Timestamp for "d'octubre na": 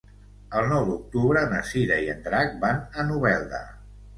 0.87-1.61